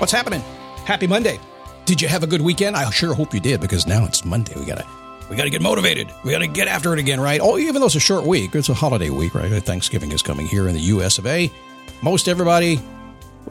What's 0.00 0.12
happening? 0.12 0.40
Happy 0.86 1.06
Monday. 1.06 1.38
Did 1.84 2.00
you 2.00 2.08
have 2.08 2.22
a 2.22 2.26
good 2.26 2.40
weekend? 2.40 2.74
I 2.74 2.88
sure 2.88 3.12
hope 3.12 3.34
you 3.34 3.40
did 3.40 3.60
because 3.60 3.86
now 3.86 4.06
it's 4.06 4.24
Monday. 4.24 4.54
We 4.56 4.64
gotta 4.64 4.86
we 5.28 5.36
gotta 5.36 5.50
get 5.50 5.60
motivated. 5.60 6.10
We 6.24 6.30
gotta 6.30 6.46
get 6.46 6.68
after 6.68 6.94
it 6.94 6.98
again, 6.98 7.20
right? 7.20 7.38
Oh, 7.38 7.58
even 7.58 7.82
though 7.82 7.86
it's 7.86 7.96
a 7.96 8.00
short 8.00 8.24
week, 8.24 8.54
it's 8.54 8.70
a 8.70 8.74
holiday 8.74 9.10
week, 9.10 9.34
right? 9.34 9.62
Thanksgiving 9.62 10.10
is 10.12 10.22
coming 10.22 10.46
here 10.46 10.68
in 10.68 10.74
the 10.74 10.80
US 10.80 11.18
of 11.18 11.26
A. 11.26 11.52
Most 12.00 12.28
everybody 12.28 12.80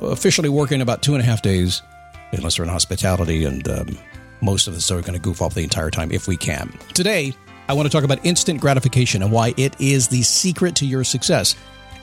officially 0.02 0.50
working 0.50 0.82
about 0.82 1.04
two 1.04 1.14
and 1.14 1.22
a 1.22 1.24
half 1.24 1.44
days, 1.44 1.84
unless 2.32 2.58
they're 2.58 2.66
in 2.66 2.72
hospitality, 2.72 3.46
and 3.46 3.68
um, 3.68 4.00
most 4.42 4.68
of 4.68 4.74
us 4.74 4.90
are 4.90 5.02
going 5.02 5.14
to 5.14 5.20
goof 5.20 5.44
off 5.44 5.54
the 5.54 5.62
entire 5.62 5.92
time 5.92 6.12
if 6.12 6.28
we 6.28 6.36
can. 6.36 6.74
Today, 6.96 7.32
I 7.68 7.74
want 7.74 7.86
to 7.86 7.92
talk 7.92 8.04
about 8.04 8.26
instant 8.26 8.60
gratification 8.60 9.22
and 9.22 9.32
why 9.32 9.54
it 9.56 9.80
is 9.80 10.08
the 10.08 10.24
secret 10.24 10.74
to 10.78 10.88
your 10.88 11.04
success 11.04 11.56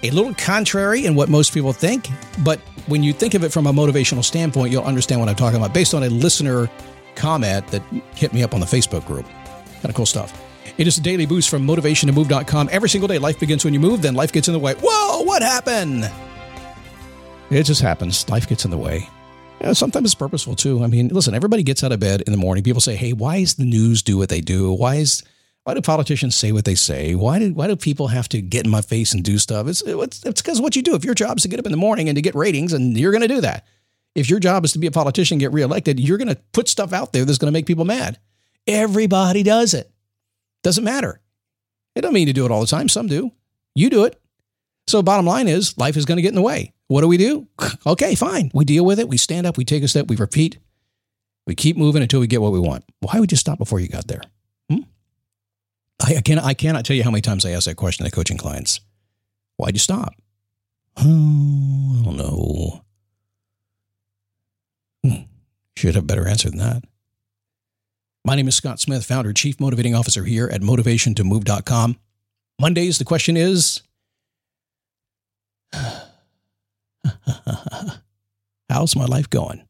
a 0.03 0.11
little 0.11 0.35
contrary 0.35 1.07
in 1.07 1.15
what 1.15 1.29
most 1.29 1.53
people 1.53 1.73
think, 1.73 2.09
but 2.45 2.61
when 2.87 3.03
you 3.03 3.13
think 3.13 3.35
of 3.35 3.43
it 3.43 3.53
from 3.53 3.67
a 3.67 3.73
motivational 3.73 4.23
standpoint, 4.23 4.71
you'll 4.71 4.85
understand 4.85 5.21
what 5.21 5.29
I'm 5.29 5.35
talking 5.35 5.59
about 5.59 5.75
based 5.75 5.95
on 5.95 6.03
a 6.03 6.09
listener 6.09 6.71
comment 7.15 7.67
that 7.69 7.83
hit 8.15 8.33
me 8.33 8.43
up 8.43 8.55
on 8.55 8.61
the 8.61 8.67
Facebook 8.67 9.05
group. 9.07 9.27
Kind 9.27 9.87
of 9.87 9.95
cool 9.95 10.07
stuff. 10.07 10.43
It 10.79 10.87
is 10.87 10.99
a 10.99 11.01
daily 11.01 11.27
boost 11.27 11.49
from 11.49 11.67
motivationtomove.com. 11.67 12.69
Every 12.71 12.89
single 12.89 13.09
day, 13.09 13.19
life 13.19 13.41
begins 13.41 13.65
when 13.65 13.73
you 13.73 13.81
move, 13.81 14.03
then 14.03 14.15
life 14.15 14.33
gets 14.33 14.49
in 14.49 14.53
the 14.53 14.61
way. 14.61 14.75
Whoa, 14.75 15.23
what 15.23 15.43
happened? 15.43 16.11
It 17.51 17.63
just 17.63 17.81
happens. 17.81 18.29
Life 18.29 18.47
gets 18.47 18.65
in 18.65 18.71
the 18.71 18.77
way. 18.77 19.09
Sometimes 19.73 20.05
it's 20.05 20.15
purposeful 20.15 20.55
too. 20.55 20.85
I 20.85 20.87
mean, 20.87 21.09
listen, 21.09 21.35
everybody 21.35 21.63
gets 21.63 21.83
out 21.83 21.93
of 21.93 21.99
bed 21.99 22.21
in 22.27 22.33
the 22.33 22.39
morning. 22.39 22.63
People 22.63 22.83
say, 22.83 22.95
hey, 22.95 23.15
why 23.15 23.37
is 23.37 23.55
the 23.55 23.65
news 23.65 24.03
do 24.03 24.19
what 24.19 24.29
they 24.29 24.43
do? 24.43 24.71
Why 24.71 24.97
is 24.97 25.23
why 25.67 25.75
do 25.75 25.81
politicians 25.81 26.37
say 26.37 26.53
what 26.53 26.65
they 26.65 26.77
say? 26.77 27.17
Why 27.17 27.41
do 27.41 27.53
why 27.53 27.67
do 27.67 27.75
people 27.75 28.07
have 28.07 28.29
to 28.29 28.41
get 28.41 28.65
in 28.65 28.71
my 28.71 28.83
face 28.83 29.13
and 29.13 29.25
do 29.25 29.37
stuff? 29.37 29.67
It's 29.67 29.83
it's 29.83 30.41
because 30.41 30.61
what 30.61 30.77
you 30.77 30.83
do. 30.83 30.95
If 30.95 31.05
your 31.05 31.17
job 31.17 31.39
is 31.39 31.43
to 31.43 31.49
get 31.49 31.59
up 31.59 31.67
in 31.67 31.73
the 31.73 31.77
morning 31.77 32.09
and 32.09 32.15
to 32.15 32.23
get 32.23 32.37
ratings, 32.37 32.73
and 32.73 32.97
you're 32.97 33.11
going 33.11 33.23
to 33.23 33.35
do 33.35 33.41
that. 33.41 33.67
If 34.15 34.31
your 34.31 34.39
job 34.39 34.65
is 34.65 34.71
to 34.75 34.79
be 34.79 34.87
a 34.87 34.93
politician 34.93 35.35
and 35.35 35.41
get 35.41 35.53
reelected, 35.53 35.99
you're 35.99 36.19
going 36.19 36.29
to 36.29 36.41
put 36.53 36.69
stuff 36.69 36.93
out 36.93 37.13
there 37.13 37.25
that's 37.25 37.39
going 37.39 37.49
to 37.49 37.53
make 37.53 37.67
people 37.67 37.85
mad. 37.85 38.21
Everybody 38.69 39.43
does 39.43 39.75
it. 39.75 39.91
Doesn't 40.63 40.85
matter. 40.85 41.21
It 41.97 42.03
don't 42.03 42.15
mean 42.15 42.29
to 42.29 42.33
do 42.33 42.45
it 42.45 42.53
all 42.53 42.61
the 42.61 42.69
time. 42.69 42.89
Some 42.89 43.09
do. 43.09 43.33
You 43.75 43.91
do 43.91 44.05
it. 44.05 44.23
So 44.87 45.03
bottom 45.03 45.27
line 45.27 45.49
is 45.49 45.77
life 45.77 45.97
is 45.97 46.05
going 46.05 46.17
to 46.19 46.23
get 46.23 46.29
in 46.29 46.37
the 46.37 46.43
way. 46.43 46.75
What 46.87 47.01
do 47.01 47.09
we 47.09 47.17
do? 47.17 47.49
okay, 47.89 48.15
fine. 48.15 48.53
We 48.55 48.65
deal 48.65 48.85
with 48.85 49.01
it. 49.01 49.09
We 49.09 49.17
stand 49.17 49.49
up. 49.49 49.57
We 49.57 49.65
take 49.65 49.83
a 49.83 49.89
step. 49.89 50.07
We 50.07 50.15
repeat. 50.15 50.59
We 51.45 51.57
keep 51.57 51.77
moving 51.77 52.03
until 52.03 52.21
we 52.21 52.29
get 52.29 52.41
what 52.41 52.53
we 52.53 52.61
want. 52.61 52.85
Why 53.01 53.19
would 53.19 53.33
you 53.33 53.37
stop 53.37 53.59
before 53.59 53.81
you 53.81 53.89
got 53.89 54.07
there? 54.07 54.23
I, 56.01 56.17
I, 56.17 56.21
can, 56.21 56.39
I 56.39 56.55
cannot 56.55 56.85
tell 56.85 56.97
you 56.97 57.03
how 57.03 57.11
many 57.11 57.23
times 57.23 57.45
I 57.45 57.51
ask 57.51 57.67
that 57.67 57.77
question 57.77 58.05
to 58.05 58.13
coaching 58.13 58.37
clients. 58.37 58.81
Why'd 59.57 59.75
you 59.75 59.79
stop? 59.81 60.15
Oh, 60.99 61.99
I 62.01 62.05
don't 62.05 62.17
know. 62.17 62.85
Hmm. 65.05 65.23
Should 65.77 65.95
have 65.95 66.05
a 66.05 66.07
better 66.07 66.27
answer 66.29 66.51
than 66.51 66.59
that. 66.59 66.85
My 68.25 68.35
name 68.35 68.49
is 68.49 68.57
Scott 68.57 68.81
Smith, 68.81 69.05
founder, 69.05 69.33
chief 69.33 69.61
motivating 69.61 69.95
officer 69.95 70.25
here 70.25 70.49
at 70.53 70.61
motivationtomove.com. 70.61 71.99
Mondays, 72.61 72.99
the 72.99 73.05
question 73.05 73.37
is 73.37 73.83
How's 78.69 78.97
my 78.97 79.05
life 79.05 79.31
going? 79.31 79.63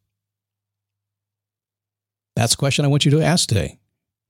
That's 2.35 2.53
the 2.53 2.59
question 2.59 2.85
I 2.85 2.89
want 2.89 3.05
you 3.05 3.11
to 3.13 3.23
ask 3.23 3.49
today. 3.49 3.79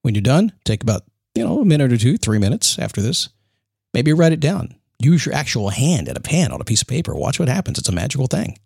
When 0.03 0.15
you're 0.15 0.23
done, 0.23 0.53
take 0.65 0.83
about 0.83 1.03
you 1.37 1.45
know, 1.45 1.61
a 1.61 1.65
minute 1.65 1.93
or 1.93 1.99
two, 1.99 2.17
three 2.17 2.39
minutes 2.39 2.79
after 2.79 3.03
this. 3.03 3.29
Maybe 3.93 4.13
write 4.13 4.33
it 4.33 4.41
down. 4.41 4.75
Use 4.99 5.27
your 5.27 5.35
actual 5.35 5.71
hand 5.71 6.09
and 6.09 6.17
a 6.17 6.21
pen 6.21 6.53
on 6.53 6.61
a 6.61 6.65
piece 6.65 6.83
of 6.83 6.89
paper. 6.89 7.15
Watch 7.15 7.39
what 7.39 7.49
happens. 7.49 7.79
It's 7.79 7.89
a 7.89 7.93
magical 7.93 8.27
thing. 8.27 8.59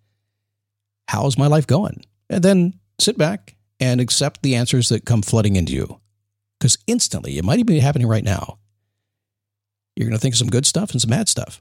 How's 1.08 1.36
my 1.36 1.48
life 1.48 1.66
going? 1.66 2.04
And 2.28 2.42
then 2.42 2.74
sit 3.00 3.18
back 3.18 3.56
and 3.80 4.00
accept 4.00 4.42
the 4.42 4.54
answers 4.54 4.88
that 4.90 5.04
come 5.04 5.22
flooding 5.22 5.56
into 5.56 5.72
you. 5.72 6.00
Because 6.58 6.78
instantly, 6.86 7.38
it 7.38 7.44
might 7.44 7.58
even 7.58 7.66
be 7.66 7.80
happening 7.80 8.06
right 8.06 8.22
now. 8.22 8.58
You're 9.96 10.06
going 10.08 10.16
to 10.16 10.20
think 10.20 10.34
of 10.34 10.38
some 10.38 10.50
good 10.50 10.66
stuff 10.66 10.92
and 10.92 11.00
some 11.00 11.10
bad 11.10 11.28
stuff. 11.28 11.60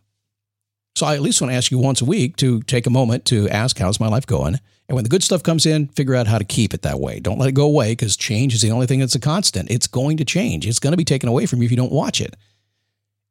So 0.99 1.05
I 1.05 1.15
at 1.15 1.21
least 1.21 1.39
want 1.39 1.53
to 1.53 1.55
ask 1.55 1.71
you 1.71 1.77
once 1.77 2.01
a 2.01 2.05
week 2.05 2.35
to 2.35 2.61
take 2.63 2.85
a 2.85 2.89
moment 2.89 3.23
to 3.27 3.47
ask, 3.47 3.77
how's 3.77 4.01
my 4.01 4.09
life 4.09 4.27
going? 4.27 4.59
And 4.89 4.95
when 4.95 5.05
the 5.05 5.09
good 5.09 5.23
stuff 5.23 5.41
comes 5.41 5.65
in, 5.65 5.87
figure 5.87 6.13
out 6.13 6.27
how 6.27 6.37
to 6.37 6.43
keep 6.43 6.73
it 6.73 6.81
that 6.81 6.99
way. 6.99 7.21
Don't 7.21 7.39
let 7.39 7.47
it 7.47 7.53
go 7.53 7.63
away 7.63 7.93
because 7.93 8.17
change 8.17 8.53
is 8.53 8.61
the 8.61 8.71
only 8.71 8.85
thing 8.85 8.99
that's 8.99 9.15
a 9.15 9.19
constant. 9.19 9.71
It's 9.71 9.87
going 9.87 10.17
to 10.17 10.25
change. 10.25 10.67
It's 10.67 10.77
going 10.77 10.91
to 10.91 10.97
be 10.97 11.05
taken 11.05 11.29
away 11.29 11.45
from 11.45 11.59
you 11.59 11.67
if 11.67 11.71
you 11.71 11.77
don't 11.77 11.93
watch 11.93 12.19
it. 12.19 12.35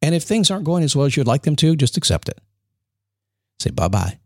And 0.00 0.14
if 0.14 0.22
things 0.22 0.50
aren't 0.50 0.64
going 0.64 0.82
as 0.82 0.96
well 0.96 1.04
as 1.04 1.14
you'd 1.14 1.26
like 1.26 1.42
them 1.42 1.56
to, 1.56 1.76
just 1.76 1.98
accept 1.98 2.30
it. 2.30 2.38
Say 3.60 3.68
bye 3.68 3.88
bye. 3.88 4.18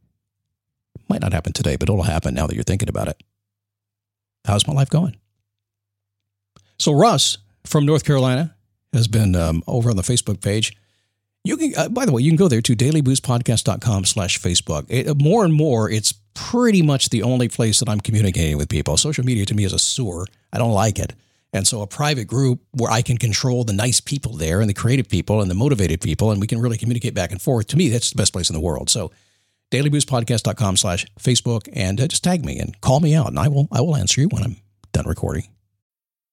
Might 1.08 1.22
not 1.22 1.32
happen 1.32 1.52
today, 1.52 1.74
but 1.74 1.88
it'll 1.88 2.04
happen 2.04 2.34
now 2.34 2.46
that 2.46 2.54
you're 2.54 2.62
thinking 2.62 2.88
about 2.88 3.08
it. 3.08 3.20
How's 4.44 4.68
my 4.68 4.72
life 4.72 4.88
going? 4.88 5.16
So, 6.78 6.92
Russ 6.92 7.38
from 7.64 7.86
North 7.86 8.04
Carolina 8.04 8.54
has 8.92 9.08
been 9.08 9.34
um, 9.34 9.64
over 9.66 9.90
on 9.90 9.96
the 9.96 10.02
Facebook 10.02 10.40
page 10.40 10.76
you 11.44 11.56
can, 11.56 11.72
uh, 11.76 11.88
by 11.88 12.06
the 12.06 12.12
way, 12.12 12.22
you 12.22 12.30
can 12.30 12.36
go 12.36 12.48
there 12.48 12.62
to 12.62 12.76
dailyboostpodcast.com 12.76 14.04
slash 14.04 14.38
Facebook. 14.38 15.08
Uh, 15.08 15.14
more 15.14 15.44
and 15.44 15.54
more, 15.54 15.90
it's 15.90 16.14
pretty 16.34 16.82
much 16.82 17.10
the 17.10 17.22
only 17.22 17.48
place 17.48 17.80
that 17.80 17.88
I'm 17.88 18.00
communicating 18.00 18.56
with 18.56 18.68
people. 18.68 18.96
Social 18.96 19.24
media 19.24 19.44
to 19.46 19.54
me 19.54 19.64
is 19.64 19.72
a 19.72 19.78
sewer. 19.78 20.26
I 20.52 20.58
don't 20.58 20.72
like 20.72 20.98
it. 20.98 21.14
And 21.52 21.66
so 21.66 21.82
a 21.82 21.86
private 21.86 22.26
group 22.26 22.60
where 22.70 22.90
I 22.90 23.02
can 23.02 23.18
control 23.18 23.64
the 23.64 23.74
nice 23.74 24.00
people 24.00 24.36
there 24.36 24.60
and 24.60 24.70
the 24.70 24.74
creative 24.74 25.08
people 25.08 25.42
and 25.42 25.50
the 25.50 25.54
motivated 25.54 26.00
people, 26.00 26.30
and 26.30 26.40
we 26.40 26.46
can 26.46 26.60
really 26.60 26.78
communicate 26.78 27.12
back 27.12 27.30
and 27.30 27.42
forth. 27.42 27.66
To 27.68 27.76
me, 27.76 27.88
that's 27.88 28.10
the 28.10 28.16
best 28.16 28.32
place 28.32 28.48
in 28.48 28.54
the 28.54 28.60
world. 28.60 28.88
So 28.88 29.10
dailyboostpodcast.com 29.70 30.76
slash 30.76 31.06
Facebook 31.20 31.68
and 31.72 32.00
uh, 32.00 32.06
just 32.06 32.24
tag 32.24 32.44
me 32.44 32.58
and 32.58 32.80
call 32.80 33.00
me 33.00 33.14
out 33.14 33.28
and 33.28 33.38
I 33.38 33.48
will, 33.48 33.68
I 33.72 33.80
will 33.80 33.96
answer 33.96 34.20
you 34.20 34.28
when 34.28 34.42
I'm 34.42 34.56
done 34.92 35.06
recording. 35.06 35.48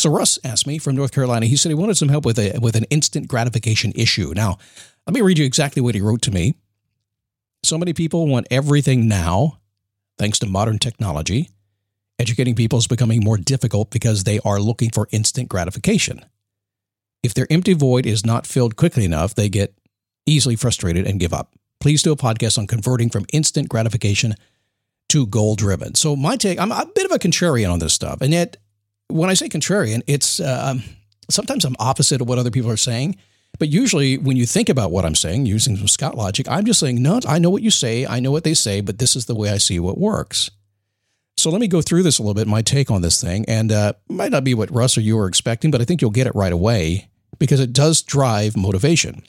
So 0.00 0.08
Russ 0.08 0.38
asked 0.42 0.66
me 0.66 0.78
from 0.78 0.96
North 0.96 1.12
Carolina. 1.12 1.44
He 1.44 1.56
said 1.56 1.68
he 1.68 1.74
wanted 1.74 1.98
some 1.98 2.08
help 2.08 2.24
with 2.24 2.38
a 2.38 2.58
with 2.58 2.74
an 2.74 2.84
instant 2.84 3.28
gratification 3.28 3.92
issue. 3.94 4.32
Now, 4.34 4.56
let 5.06 5.12
me 5.12 5.20
read 5.20 5.36
you 5.36 5.44
exactly 5.44 5.82
what 5.82 5.94
he 5.94 6.00
wrote 6.00 6.22
to 6.22 6.30
me. 6.30 6.54
So 7.62 7.76
many 7.76 7.92
people 7.92 8.26
want 8.26 8.46
everything 8.50 9.08
now, 9.08 9.58
thanks 10.16 10.38
to 10.38 10.46
modern 10.46 10.78
technology. 10.78 11.50
Educating 12.18 12.54
people 12.54 12.78
is 12.78 12.86
becoming 12.86 13.22
more 13.22 13.36
difficult 13.36 13.90
because 13.90 14.24
they 14.24 14.40
are 14.42 14.58
looking 14.58 14.88
for 14.88 15.06
instant 15.10 15.50
gratification. 15.50 16.24
If 17.22 17.34
their 17.34 17.46
empty 17.50 17.74
void 17.74 18.06
is 18.06 18.24
not 18.24 18.46
filled 18.46 18.76
quickly 18.76 19.04
enough, 19.04 19.34
they 19.34 19.50
get 19.50 19.74
easily 20.24 20.56
frustrated 20.56 21.06
and 21.06 21.20
give 21.20 21.34
up. 21.34 21.52
Please 21.78 22.02
do 22.02 22.12
a 22.12 22.16
podcast 22.16 22.56
on 22.56 22.66
converting 22.66 23.10
from 23.10 23.26
instant 23.34 23.68
gratification 23.68 24.34
to 25.10 25.26
goal 25.26 25.56
driven. 25.56 25.94
So, 25.94 26.16
my 26.16 26.36
take 26.36 26.58
I'm 26.58 26.72
a 26.72 26.86
bit 26.94 27.04
of 27.04 27.12
a 27.12 27.18
contrarian 27.18 27.70
on 27.70 27.80
this 27.80 27.92
stuff. 27.92 28.22
And 28.22 28.32
yet, 28.32 28.56
when 29.10 29.30
I 29.30 29.34
say 29.34 29.48
contrarian, 29.48 30.02
it's 30.06 30.40
uh, 30.40 30.74
sometimes 31.28 31.64
I'm 31.64 31.76
opposite 31.78 32.20
of 32.20 32.28
what 32.28 32.38
other 32.38 32.50
people 32.50 32.70
are 32.70 32.76
saying. 32.76 33.16
But 33.58 33.68
usually, 33.68 34.16
when 34.16 34.36
you 34.36 34.46
think 34.46 34.68
about 34.68 34.90
what 34.90 35.04
I'm 35.04 35.14
saying, 35.14 35.46
using 35.46 35.76
some 35.76 35.88
Scott 35.88 36.16
logic, 36.16 36.48
I'm 36.48 36.64
just 36.64 36.80
saying, 36.80 37.02
no, 37.02 37.20
I 37.26 37.38
know 37.38 37.50
what 37.50 37.62
you 37.62 37.70
say, 37.70 38.06
I 38.06 38.20
know 38.20 38.30
what 38.30 38.44
they 38.44 38.54
say, 38.54 38.80
but 38.80 38.98
this 38.98 39.16
is 39.16 39.26
the 39.26 39.34
way 39.34 39.50
I 39.50 39.58
see 39.58 39.78
what 39.80 39.98
works. 39.98 40.50
So 41.36 41.50
let 41.50 41.60
me 41.60 41.68
go 41.68 41.82
through 41.82 42.02
this 42.02 42.18
a 42.18 42.22
little 42.22 42.34
bit, 42.34 42.46
my 42.46 42.62
take 42.62 42.90
on 42.90 43.02
this 43.02 43.20
thing, 43.20 43.44
and 43.48 43.72
uh, 43.72 43.94
might 44.08 44.30
not 44.30 44.44
be 44.44 44.54
what 44.54 44.72
Russ 44.74 44.96
or 44.96 45.00
you 45.00 45.16
were 45.16 45.26
expecting, 45.26 45.70
but 45.70 45.80
I 45.80 45.84
think 45.84 46.00
you'll 46.00 46.10
get 46.10 46.26
it 46.26 46.34
right 46.34 46.52
away 46.52 47.08
because 47.38 47.60
it 47.60 47.72
does 47.72 48.02
drive 48.02 48.56
motivation. 48.56 49.22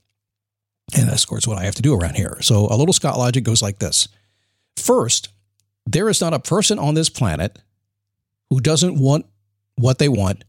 And 0.94 1.10
that's, 1.10 1.24
of 1.24 1.30
course, 1.30 1.48
what 1.48 1.58
I 1.58 1.64
have 1.64 1.76
to 1.76 1.82
do 1.82 1.94
around 1.94 2.16
here. 2.16 2.38
So 2.42 2.68
a 2.68 2.76
little 2.76 2.94
Scott 2.94 3.18
logic 3.18 3.44
goes 3.44 3.62
like 3.62 3.80
this 3.80 4.08
First, 4.76 5.30
there 5.86 6.10
is 6.10 6.22
not 6.22 6.34
a 6.34 6.40
person 6.40 6.80
on 6.80 6.94
this 6.94 7.10
planet 7.10 7.60
who 8.50 8.60
doesn't 8.60 9.00
want 9.00 9.26
what 9.76 9.98
they 9.98 10.10
want 10.10 10.44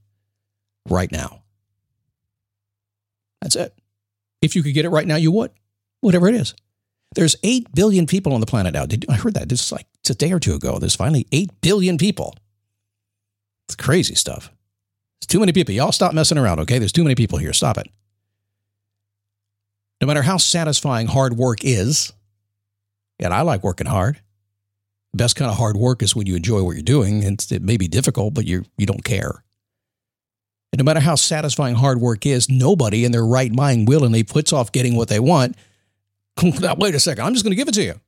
right 0.88 1.10
now. 1.10 1.42
That's 3.40 3.56
it. 3.56 3.74
If 4.40 4.56
you 4.56 4.62
could 4.62 4.74
get 4.74 4.84
it 4.84 4.90
right 4.90 5.06
now, 5.06 5.16
you 5.16 5.30
would, 5.32 5.50
whatever 6.00 6.28
it 6.28 6.34
is. 6.34 6.54
There's 7.14 7.36
8 7.42 7.74
billion 7.74 8.06
people 8.06 8.32
on 8.32 8.40
the 8.40 8.46
planet 8.46 8.72
now. 8.72 8.86
Did, 8.86 9.04
I 9.08 9.14
heard 9.14 9.34
that 9.34 9.48
just 9.48 9.70
like 9.70 9.86
a 10.08 10.14
day 10.14 10.32
or 10.32 10.40
two 10.40 10.54
ago. 10.54 10.78
There's 10.78 10.96
finally 10.96 11.26
8 11.30 11.60
billion 11.60 11.98
people. 11.98 12.34
It's 13.68 13.76
crazy 13.76 14.14
stuff. 14.14 14.50
It's 15.18 15.26
too 15.26 15.40
many 15.40 15.52
people. 15.52 15.74
Y'all 15.74 15.92
stop 15.92 16.14
messing 16.14 16.38
around, 16.38 16.60
okay? 16.60 16.78
There's 16.78 16.92
too 16.92 17.04
many 17.04 17.14
people 17.14 17.38
here. 17.38 17.52
Stop 17.52 17.78
it. 17.78 17.88
No 20.00 20.06
matter 20.06 20.22
how 20.22 20.36
satisfying 20.36 21.06
hard 21.06 21.36
work 21.36 21.64
is, 21.64 22.12
and 23.20 23.32
I 23.32 23.42
like 23.42 23.62
working 23.62 23.86
hard. 23.86 24.20
Best 25.14 25.36
kind 25.36 25.50
of 25.50 25.58
hard 25.58 25.76
work 25.76 26.02
is 26.02 26.16
when 26.16 26.26
you 26.26 26.36
enjoy 26.36 26.62
what 26.62 26.72
you're 26.72 26.82
doing. 26.82 27.22
It's, 27.22 27.52
it 27.52 27.62
may 27.62 27.76
be 27.76 27.88
difficult, 27.88 28.34
but 28.34 28.46
you 28.46 28.64
you 28.78 28.86
don't 28.86 29.04
care. 29.04 29.44
And 30.72 30.78
no 30.78 30.84
matter 30.84 31.00
how 31.00 31.16
satisfying 31.16 31.74
hard 31.74 32.00
work 32.00 32.24
is, 32.24 32.48
nobody 32.48 33.04
in 33.04 33.12
their 33.12 33.26
right 33.26 33.52
mind 33.52 33.88
willingly 33.88 34.24
puts 34.24 34.54
off 34.54 34.72
getting 34.72 34.96
what 34.96 35.08
they 35.08 35.20
want. 35.20 35.56
Now, 36.42 36.74
wait 36.76 36.94
a 36.94 37.00
second, 37.00 37.24
I'm 37.24 37.34
just 37.34 37.44
going 37.44 37.50
to 37.50 37.56
give 37.56 37.68
it 37.68 37.74
to 37.74 37.82
you. 37.82 38.00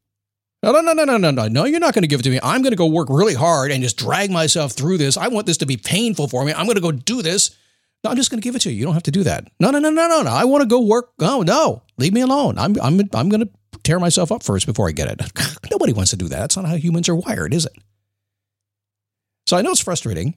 No, 0.63 0.73
no, 0.73 0.81
no, 0.81 0.95
no, 0.95 1.05
no, 1.05 1.19
no, 1.19 1.31
no. 1.31 1.47
No, 1.47 1.65
you're 1.67 1.79
not 1.79 1.93
going 1.93 2.05
to 2.05 2.09
give 2.09 2.21
it 2.21 2.23
to 2.23 2.31
me. 2.31 2.41
I'm 2.43 2.63
going 2.63 2.73
to 2.73 2.77
go 2.77 2.87
work 2.87 3.09
really 3.11 3.35
hard 3.35 3.71
and 3.71 3.83
just 3.83 3.99
drag 3.99 4.31
myself 4.31 4.73
through 4.73 4.97
this. 4.97 5.19
I 5.19 5.29
want 5.29 5.45
this 5.45 5.59
to 5.59 5.67
be 5.67 5.77
painful 5.77 6.29
for 6.29 6.43
me. 6.43 6.55
I'm 6.55 6.65
going 6.65 6.77
to 6.77 6.81
go 6.81 6.91
do 6.91 7.21
this. 7.21 7.55
No, 8.03 8.09
I'm 8.09 8.17
just 8.17 8.31
going 8.31 8.41
to 8.41 8.45
give 8.45 8.57
it 8.57 8.61
to 8.61 8.71
you. 8.71 8.77
You 8.77 8.85
don't 8.87 8.95
have 8.95 9.03
to 9.03 9.11
do 9.11 9.25
that. 9.25 9.51
No, 9.61 9.71
no, 9.71 9.79
no, 9.79 9.91
no, 9.91 10.09
no, 10.09 10.23
no. 10.23 10.31
I 10.31 10.45
want 10.45 10.63
to 10.63 10.67
go 10.67 10.81
work. 10.81 11.11
Oh, 11.21 11.43
no. 11.43 11.83
Leave 11.99 12.15
me 12.15 12.23
alone. 12.23 12.57
I'm, 12.57 12.77
I'm, 12.81 12.99
I'm 13.13 13.29
going 13.29 13.43
to 13.43 13.51
tear 13.85 14.01
myself 14.01 14.33
up 14.33 14.43
first 14.43 14.67
before 14.67 14.89
I 14.89 14.93
get 14.93 15.09
it. 15.09 15.23
Nobody 15.71 15.93
wants 15.93 16.11
to 16.11 16.17
do 16.17 16.29
that. 16.29 16.41
That's 16.41 16.57
not 16.57 16.67
how 16.67 16.77
humans 16.77 17.09
are 17.09 17.15
wired, 17.15 17.55
is 17.55 17.67
it? 17.67 17.77
So 19.47 19.57
I 19.57 19.63
know 19.63 19.71
it's 19.71 19.81
frustrating 19.81 20.35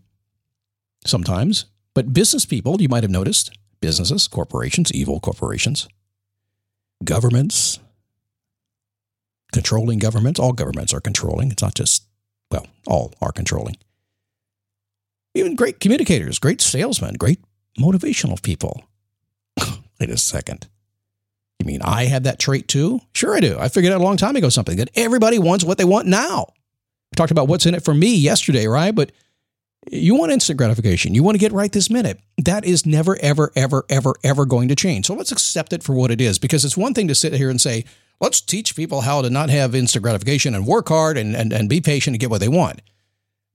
sometimes, 1.05 1.65
but 1.95 2.13
business 2.13 2.45
people, 2.45 2.81
you 2.81 2.89
might 2.89 3.03
have 3.03 3.11
noticed, 3.11 3.57
businesses, 3.79 4.27
corporations, 4.27 4.91
evil 4.93 5.19
corporations, 5.19 5.87
governments, 7.03 7.79
controlling 9.53 9.99
governments, 9.99 10.39
all 10.39 10.53
governments 10.53 10.93
are 10.93 10.99
controlling. 10.99 11.51
It's 11.51 11.63
not 11.63 11.75
just, 11.75 12.03
well, 12.51 12.67
all 12.85 13.13
are 13.21 13.31
controlling. 13.31 13.77
Even 15.33 15.55
great 15.55 15.79
communicators, 15.79 16.39
great 16.39 16.61
salesmen, 16.61 17.13
great 17.13 17.39
motivational 17.79 18.41
people. 18.41 18.83
Wait 19.99 20.09
a 20.09 20.17
second. 20.17 20.67
Mean 21.67 21.81
I 21.81 22.05
have 22.05 22.23
that 22.23 22.39
trait 22.39 22.67
too? 22.67 23.01
Sure, 23.13 23.35
I 23.35 23.41
do. 23.41 23.57
I 23.59 23.67
figured 23.67 23.93
out 23.93 23.99
a 23.99 24.03
long 24.03 24.17
time 24.17 24.37
ago 24.37 24.47
something 24.47 24.77
that 24.77 24.89
everybody 24.95 25.37
wants 25.37 25.65
what 25.65 25.77
they 25.77 25.83
want 25.83 26.07
now. 26.07 26.47
We 27.11 27.15
talked 27.15 27.31
about 27.31 27.49
what's 27.49 27.65
in 27.65 27.75
it 27.75 27.83
for 27.83 27.93
me 27.93 28.15
yesterday, 28.15 28.67
right? 28.67 28.95
But 28.95 29.11
you 29.91 30.15
want 30.15 30.31
instant 30.31 30.57
gratification. 30.57 31.13
You 31.13 31.23
want 31.23 31.35
to 31.35 31.39
get 31.39 31.51
right 31.51 31.71
this 31.71 31.89
minute. 31.89 32.19
That 32.37 32.65
is 32.65 32.85
never, 32.85 33.17
ever, 33.21 33.51
ever, 33.55 33.83
ever, 33.89 34.15
ever 34.23 34.45
going 34.45 34.69
to 34.69 34.75
change. 34.75 35.07
So 35.07 35.13
let's 35.13 35.31
accept 35.31 35.73
it 35.73 35.83
for 35.83 35.93
what 35.93 36.09
it 36.09 36.21
is 36.21 36.39
because 36.39 36.63
it's 36.63 36.77
one 36.77 36.93
thing 36.93 37.09
to 37.09 37.15
sit 37.15 37.33
here 37.33 37.49
and 37.49 37.59
say, 37.59 37.83
let's 38.21 38.39
teach 38.39 38.75
people 38.75 39.01
how 39.01 39.21
to 39.21 39.29
not 39.29 39.49
have 39.49 39.75
instant 39.75 40.03
gratification 40.03 40.55
and 40.55 40.65
work 40.65 40.87
hard 40.87 41.17
and, 41.17 41.35
and, 41.35 41.51
and 41.51 41.69
be 41.69 41.81
patient 41.81 42.13
to 42.13 42.17
get 42.17 42.29
what 42.29 42.39
they 42.39 42.47
want. 42.47 42.81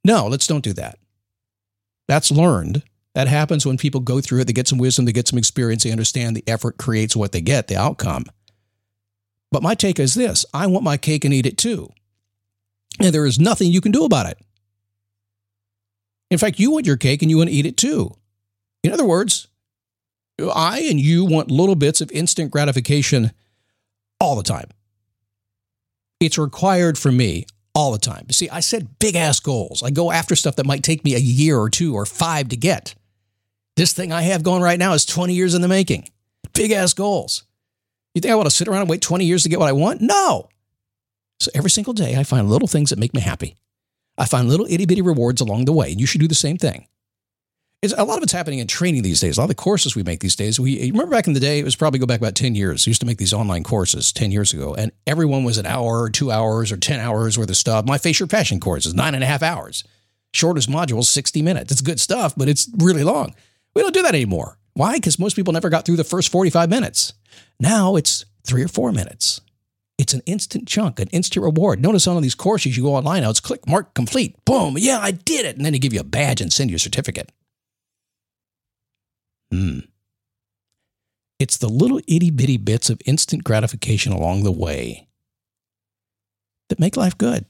No, 0.04 0.26
let's 0.26 0.46
don't 0.46 0.64
do 0.64 0.74
that. 0.74 0.98
That's 2.08 2.30
learned. 2.30 2.82
That 3.14 3.28
happens 3.28 3.66
when 3.66 3.76
people 3.76 4.00
go 4.00 4.20
through 4.20 4.40
it, 4.40 4.46
they 4.46 4.52
get 4.52 4.68
some 4.68 4.78
wisdom, 4.78 5.04
they 5.04 5.12
get 5.12 5.28
some 5.28 5.38
experience, 5.38 5.84
they 5.84 5.90
understand 5.90 6.34
the 6.34 6.44
effort 6.46 6.78
creates 6.78 7.14
what 7.14 7.32
they 7.32 7.42
get, 7.42 7.68
the 7.68 7.76
outcome. 7.76 8.24
But 9.50 9.62
my 9.62 9.74
take 9.74 9.98
is 9.98 10.14
this 10.14 10.46
I 10.54 10.66
want 10.66 10.84
my 10.84 10.96
cake 10.96 11.24
and 11.24 11.34
eat 11.34 11.46
it 11.46 11.58
too. 11.58 11.92
And 12.98 13.14
there 13.14 13.26
is 13.26 13.38
nothing 13.38 13.70
you 13.70 13.80
can 13.80 13.92
do 13.92 14.04
about 14.04 14.26
it. 14.26 14.38
In 16.30 16.38
fact, 16.38 16.58
you 16.58 16.70
want 16.70 16.86
your 16.86 16.96
cake 16.96 17.20
and 17.20 17.30
you 17.30 17.36
want 17.36 17.50
to 17.50 17.54
eat 17.54 17.66
it 17.66 17.76
too. 17.76 18.14
In 18.82 18.92
other 18.92 19.04
words, 19.04 19.48
I 20.54 20.80
and 20.80 20.98
you 20.98 21.24
want 21.26 21.50
little 21.50 21.74
bits 21.74 22.00
of 22.00 22.10
instant 22.12 22.50
gratification 22.50 23.32
all 24.18 24.36
the 24.36 24.42
time. 24.42 24.70
It's 26.20 26.38
required 26.38 26.96
for 26.96 27.12
me 27.12 27.44
all 27.74 27.92
the 27.92 27.98
time. 27.98 28.30
See, 28.30 28.48
I 28.48 28.60
set 28.60 28.98
big 28.98 29.16
ass 29.16 29.40
goals. 29.40 29.82
I 29.82 29.90
go 29.90 30.10
after 30.10 30.36
stuff 30.36 30.56
that 30.56 30.66
might 30.66 30.82
take 30.82 31.04
me 31.04 31.14
a 31.14 31.18
year 31.18 31.58
or 31.58 31.68
two 31.68 31.94
or 31.94 32.06
five 32.06 32.48
to 32.48 32.56
get. 32.56 32.94
This 33.76 33.92
thing 33.92 34.12
I 34.12 34.22
have 34.22 34.42
going 34.42 34.62
right 34.62 34.78
now 34.78 34.92
is 34.92 35.06
20 35.06 35.34
years 35.34 35.54
in 35.54 35.62
the 35.62 35.68
making. 35.68 36.08
Big 36.52 36.72
ass 36.72 36.92
goals. 36.92 37.44
You 38.14 38.20
think 38.20 38.32
I 38.32 38.36
want 38.36 38.46
to 38.46 38.54
sit 38.54 38.68
around 38.68 38.82
and 38.82 38.90
wait 38.90 39.00
20 39.00 39.24
years 39.24 39.42
to 39.44 39.48
get 39.48 39.58
what 39.58 39.68
I 39.68 39.72
want? 39.72 40.02
No. 40.02 40.48
So 41.40 41.50
every 41.54 41.70
single 41.70 41.94
day, 41.94 42.16
I 42.16 42.24
find 42.24 42.48
little 42.48 42.68
things 42.68 42.90
that 42.90 42.98
make 42.98 43.14
me 43.14 43.20
happy. 43.20 43.56
I 44.18 44.26
find 44.26 44.48
little 44.48 44.66
itty 44.68 44.84
bitty 44.84 45.00
rewards 45.02 45.40
along 45.40 45.64
the 45.64 45.72
way, 45.72 45.90
and 45.90 46.00
you 46.00 46.06
should 46.06 46.20
do 46.20 46.28
the 46.28 46.34
same 46.34 46.58
thing. 46.58 46.86
It's, 47.80 47.94
a 47.96 48.04
lot 48.04 48.18
of 48.18 48.22
it's 48.22 48.32
happening 48.32 48.60
in 48.60 48.68
training 48.68 49.02
these 49.02 49.20
days. 49.20 49.36
A 49.36 49.40
lot 49.40 49.46
of 49.46 49.48
the 49.48 49.54
courses 49.56 49.96
we 49.96 50.04
make 50.04 50.20
these 50.20 50.36
days, 50.36 50.60
we 50.60 50.90
remember 50.92 51.16
back 51.16 51.26
in 51.26 51.32
the 51.32 51.40
day, 51.40 51.58
it 51.58 51.64
was 51.64 51.74
probably 51.74 51.98
go 51.98 52.06
back 52.06 52.20
about 52.20 52.36
10 52.36 52.54
years. 52.54 52.86
We 52.86 52.90
used 52.90 53.00
to 53.00 53.06
make 53.06 53.18
these 53.18 53.32
online 53.32 53.64
courses 53.64 54.12
10 54.12 54.30
years 54.30 54.52
ago, 54.52 54.74
and 54.74 54.92
everyone 55.06 55.42
was 55.42 55.58
an 55.58 55.66
hour 55.66 56.02
or 56.02 56.10
two 56.10 56.30
hours 56.30 56.70
or 56.70 56.76
10 56.76 57.00
hours 57.00 57.38
worth 57.38 57.50
of 57.50 57.56
stuff. 57.56 57.86
My 57.86 57.98
Face 57.98 58.20
Your 58.20 58.28
Passion 58.28 58.60
course 58.60 58.86
is 58.86 58.94
nine 58.94 59.14
and 59.14 59.24
a 59.24 59.26
half 59.26 59.42
hours. 59.42 59.82
Shortest 60.32 60.70
module 60.70 61.02
60 61.02 61.42
minutes. 61.42 61.72
It's 61.72 61.80
good 61.80 61.98
stuff, 61.98 62.34
but 62.36 62.48
it's 62.48 62.70
really 62.78 63.02
long. 63.02 63.34
We 63.74 63.82
don't 63.82 63.94
do 63.94 64.02
that 64.02 64.14
anymore. 64.14 64.58
Why? 64.74 64.94
Because 64.94 65.18
most 65.18 65.36
people 65.36 65.52
never 65.52 65.68
got 65.68 65.84
through 65.84 65.96
the 65.96 66.04
first 66.04 66.30
45 66.30 66.68
minutes. 66.68 67.14
Now 67.60 67.96
it's 67.96 68.24
three 68.44 68.62
or 68.62 68.68
four 68.68 68.92
minutes. 68.92 69.40
It's 69.98 70.14
an 70.14 70.22
instant 70.26 70.66
chunk, 70.66 70.98
an 70.98 71.08
instant 71.08 71.44
reward. 71.44 71.80
Notice 71.80 72.06
on 72.06 72.20
these 72.22 72.34
courses, 72.34 72.76
you 72.76 72.82
go 72.82 72.94
online 72.94 73.22
now, 73.22 73.30
it's 73.30 73.40
click, 73.40 73.68
mark, 73.68 73.94
complete, 73.94 74.42
boom, 74.44 74.76
yeah, 74.78 74.98
I 74.98 75.12
did 75.12 75.44
it. 75.46 75.56
And 75.56 75.64
then 75.64 75.72
they 75.72 75.78
give 75.78 75.92
you 75.92 76.00
a 76.00 76.04
badge 76.04 76.40
and 76.40 76.52
send 76.52 76.70
you 76.70 76.76
a 76.76 76.80
certificate. 76.80 77.30
Hmm. 79.52 79.80
It's 81.38 81.56
the 81.56 81.68
little 81.68 82.00
itty 82.08 82.30
bitty 82.30 82.56
bits 82.56 82.88
of 82.88 83.00
instant 83.04 83.44
gratification 83.44 84.12
along 84.12 84.44
the 84.44 84.52
way 84.52 85.08
that 86.68 86.80
make 86.80 86.96
life 86.96 87.18
good. 87.18 87.44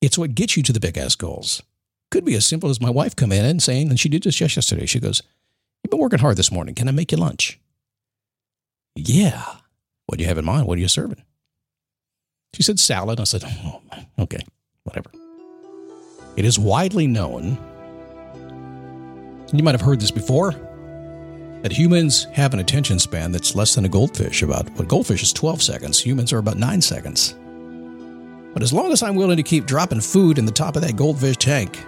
It's 0.00 0.18
what 0.18 0.34
gets 0.34 0.56
you 0.56 0.62
to 0.64 0.72
the 0.72 0.80
big 0.80 0.98
ass 0.98 1.14
goals. 1.14 1.62
Could 2.10 2.24
be 2.24 2.34
as 2.34 2.46
simple 2.46 2.70
as 2.70 2.80
my 2.80 2.90
wife 2.90 3.16
come 3.16 3.32
in 3.32 3.44
and 3.44 3.62
saying, 3.62 3.88
and 3.90 3.98
she 3.98 4.08
did 4.08 4.22
this 4.22 4.36
just 4.36 4.56
yesterday. 4.56 4.86
She 4.86 5.00
goes, 5.00 5.22
You've 5.82 5.90
been 5.90 6.00
working 6.00 6.18
hard 6.18 6.36
this 6.36 6.50
morning. 6.50 6.74
Can 6.74 6.88
I 6.88 6.92
make 6.92 7.12
you 7.12 7.18
lunch? 7.18 7.60
Yeah. 8.96 9.44
What 10.06 10.18
do 10.18 10.22
you 10.22 10.28
have 10.28 10.38
in 10.38 10.44
mind? 10.44 10.66
What 10.66 10.78
are 10.78 10.80
you 10.80 10.88
serving? 10.88 11.22
She 12.54 12.62
said 12.62 12.80
salad. 12.80 13.20
I 13.20 13.24
said, 13.24 13.44
oh, 13.44 13.82
okay, 14.18 14.40
whatever. 14.84 15.10
It 16.36 16.44
is 16.44 16.58
widely 16.58 17.06
known, 17.06 17.58
you 19.52 19.62
might 19.62 19.74
have 19.74 19.80
heard 19.80 20.00
this 20.00 20.10
before, 20.10 20.52
that 21.62 21.72
humans 21.72 22.24
have 22.32 22.54
an 22.54 22.60
attention 22.60 22.98
span 22.98 23.30
that's 23.30 23.54
less 23.54 23.74
than 23.74 23.84
a 23.84 23.88
goldfish. 23.88 24.42
About 24.42 24.70
what 24.70 24.88
goldfish 24.88 25.22
is 25.22 25.32
12 25.32 25.62
seconds, 25.62 26.00
humans 26.00 26.32
are 26.32 26.38
about 26.38 26.56
nine 26.56 26.80
seconds. 26.80 27.34
But 28.54 28.62
as 28.62 28.72
long 28.72 28.90
as 28.90 29.02
I'm 29.02 29.16
willing 29.16 29.36
to 29.36 29.42
keep 29.42 29.66
dropping 29.66 30.00
food 30.00 30.38
in 30.38 30.46
the 30.46 30.52
top 30.52 30.76
of 30.76 30.82
that 30.82 30.96
goldfish 30.96 31.36
tank, 31.36 31.78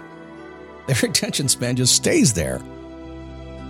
their 0.89 0.97
attention 1.09 1.47
span 1.47 1.75
just 1.75 1.95
stays 1.95 2.33
there. 2.33 2.61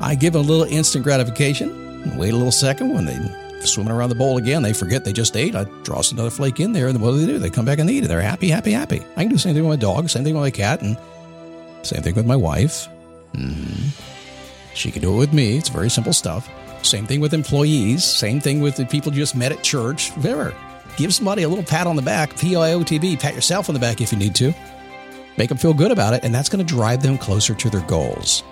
I 0.01 0.15
give 0.15 0.33
them 0.33 0.43
a 0.43 0.47
little 0.47 0.65
instant 0.65 1.03
gratification, 1.03 2.17
wait 2.17 2.33
a 2.33 2.37
little 2.37 2.51
second 2.51 2.93
when 2.93 3.05
they're 3.05 3.65
swimming 3.65 3.91
around 3.91 4.09
the 4.09 4.15
bowl 4.15 4.37
again. 4.37 4.63
They 4.63 4.73
forget 4.73 5.03
they 5.03 5.11
just 5.11 5.35
ate. 5.35 5.55
I 5.55 5.65
toss 5.83 6.11
another 6.11 6.29
flake 6.29 6.59
in 6.59 6.71
there, 6.71 6.87
and 6.87 7.01
what 7.01 7.11
do 7.11 7.19
they 7.19 7.25
do? 7.25 7.39
They 7.39 7.49
come 7.49 7.65
back 7.65 7.79
and 7.79 7.89
eat 7.89 8.05
it. 8.05 8.07
They're 8.07 8.21
happy, 8.21 8.49
happy, 8.49 8.71
happy. 8.71 9.01
I 9.17 9.23
can 9.23 9.29
do 9.29 9.35
the 9.35 9.39
same 9.39 9.53
thing 9.53 9.67
with 9.67 9.79
my 9.79 9.81
dog, 9.81 10.09
same 10.09 10.23
thing 10.23 10.33
with 10.33 10.43
my 10.43 10.51
cat, 10.51 10.81
and 10.81 10.97
same 11.81 12.01
thing 12.01 12.15
with 12.15 12.25
my 12.25 12.35
wife. 12.35 12.87
Mm-hmm. 13.33 13.89
She 14.73 14.91
can 14.91 15.01
do 15.01 15.13
it 15.13 15.17
with 15.17 15.33
me. 15.33 15.57
It's 15.57 15.69
very 15.69 15.89
simple 15.89 16.13
stuff. 16.13 16.49
Same 16.83 17.05
thing 17.05 17.19
with 17.19 17.33
employees. 17.33 18.05
Same 18.05 18.39
thing 18.39 18.61
with 18.61 18.77
the 18.77 18.85
people 18.85 19.11
you 19.11 19.19
just 19.19 19.35
met 19.35 19.51
at 19.51 19.63
church. 19.63 20.11
Whatever. 20.11 20.55
Give 20.95 21.13
somebody 21.13 21.43
a 21.43 21.49
little 21.49 21.63
pat 21.63 21.87
on 21.87 21.95
the 21.95 22.01
back. 22.01 22.37
P 22.37 22.55
I 22.55 22.73
O 22.73 22.83
T 22.83 22.97
B. 22.99 23.17
Pat 23.17 23.35
yourself 23.35 23.69
on 23.69 23.73
the 23.73 23.79
back 23.79 23.99
if 23.99 24.11
you 24.11 24.17
need 24.17 24.35
to. 24.35 24.53
Make 25.39 25.49
them 25.49 25.57
feel 25.57 25.73
good 25.73 25.91
about 25.91 26.13
it, 26.13 26.23
and 26.23 26.35
that's 26.35 26.49
going 26.49 26.63
to 26.63 26.75
drive 26.75 27.01
them 27.01 27.17
closer 27.17 27.55
to 27.55 27.69
their 27.69 27.81
goals. 27.87 28.43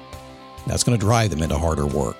That's 0.65 0.83
going 0.83 0.97
to 0.97 1.05
drive 1.05 1.29
them 1.29 1.43
into 1.43 1.57
harder 1.57 1.85
work. 1.85 2.17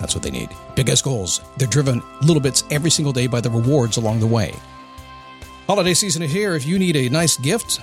That's 0.00 0.14
what 0.14 0.24
they 0.24 0.30
need. 0.30 0.48
Biggest 0.74 1.04
goals. 1.04 1.40
They're 1.56 1.68
driven 1.68 2.02
little 2.22 2.42
bits 2.42 2.64
every 2.70 2.90
single 2.90 3.12
day 3.12 3.26
by 3.26 3.40
the 3.40 3.50
rewards 3.50 3.96
along 3.96 4.20
the 4.20 4.26
way. 4.26 4.54
Holiday 5.66 5.94
season 5.94 6.22
is 6.22 6.32
here. 6.32 6.54
If 6.54 6.66
you 6.66 6.78
need 6.78 6.96
a 6.96 7.08
nice 7.08 7.36
gift, 7.36 7.80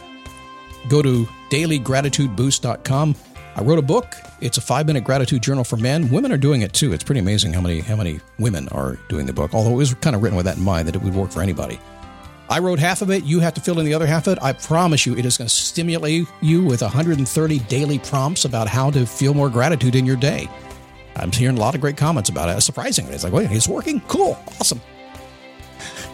go 0.90 1.02
to 1.02 1.26
dailygratitudeboost.com. 1.50 3.16
I 3.56 3.62
wrote 3.62 3.80
a 3.80 3.84
book. 3.84 4.16
It's 4.42 4.58
a 4.58 4.62
five 4.62 4.88
minute 4.88 5.04
gratitude 5.04 5.44
journal 5.44 5.64
for 5.64 5.78
men. 5.78 6.10
Women 6.10 6.32
are 6.32 6.38
doing 6.38 6.62
it 6.62 6.74
too. 6.74 6.94
It's 6.94 7.04
pretty 7.04 7.20
amazing 7.20 7.54
how 7.54 7.62
many 7.62 7.82
how 7.82 7.96
many 7.96 8.20
women 8.40 8.68
are 8.70 8.98
doing 9.10 9.28
the 9.28 9.34
book. 9.34 9.54
Although 9.54 9.72
it 9.72 9.78
was 9.78 9.94
kind 9.96 10.16
of 10.16 10.24
written 10.24 10.36
with 10.36 10.46
that 10.46 10.58
in 10.58 10.64
mind 10.64 10.88
that 10.88 10.96
it 10.96 11.02
would 11.02 11.14
work 11.14 11.32
for 11.32 11.42
anybody. 11.42 11.80
I 12.54 12.60
wrote 12.60 12.78
half 12.78 13.02
of 13.02 13.10
it. 13.10 13.24
You 13.24 13.40
have 13.40 13.56
to 13.56 13.62
fill 13.62 13.80
in 13.80 13.86
the 13.86 13.96
other 13.96 14.06
half 14.06 14.28
of 14.28 14.38
it. 14.38 14.44
I 14.44 14.54
promise 14.54 15.08
you, 15.08 15.18
it 15.18 15.26
is 15.26 15.38
going 15.40 15.48
to 15.48 15.54
stimulate 15.54 16.28
you 16.40 16.64
with 16.64 16.84
130 16.84 17.60
daily 17.62 17.98
prompts 17.98 18.46
about 18.46 18.68
how 18.68 18.92
to 18.92 19.08
feel 19.08 19.34
more 19.34 19.50
gratitude 19.50 19.96
in 19.96 20.06
your 20.06 20.16
day. 20.16 20.48
I'm 21.16 21.32
hearing 21.32 21.58
a 21.58 21.60
lot 21.60 21.74
of 21.74 21.82
great 21.82 21.98
comments 21.98 22.30
about 22.30 22.56
it. 22.56 22.62
Surprisingly, 22.62 23.16
it's 23.16 23.24
like, 23.24 23.34
wait, 23.34 23.52
it's 23.52 23.68
working? 23.68 24.02
Cool. 24.02 24.38
Awesome. 24.60 24.82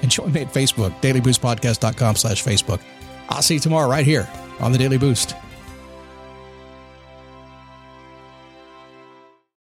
And 0.02 0.10
join 0.10 0.32
me 0.32 0.40
at 0.40 0.54
Facebook, 0.54 0.92
dailyboostpodcast.com 1.02 2.16
slash 2.16 2.42
Facebook. 2.42 2.80
I'll 3.28 3.42
see 3.42 3.56
you 3.56 3.60
tomorrow 3.60 3.90
right 3.90 4.06
here 4.06 4.30
on 4.62 4.72
the 4.72 4.78
Daily 4.78 4.98
Boost. 4.98 5.36